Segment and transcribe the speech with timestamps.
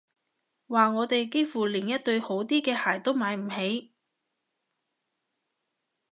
[0.67, 3.93] 話我哋幾乎連一對好啲嘅鞋都買唔起